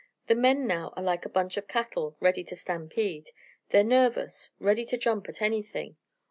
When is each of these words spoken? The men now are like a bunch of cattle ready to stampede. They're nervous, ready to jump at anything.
The 0.25 0.33
men 0.33 0.65
now 0.65 0.91
are 0.97 1.03
like 1.03 1.25
a 1.27 1.29
bunch 1.29 1.57
of 1.57 1.67
cattle 1.67 2.17
ready 2.19 2.43
to 2.45 2.55
stampede. 2.55 3.29
They're 3.69 3.83
nervous, 3.83 4.49
ready 4.57 4.83
to 4.85 4.97
jump 4.97 5.29
at 5.29 5.43
anything. 5.43 5.95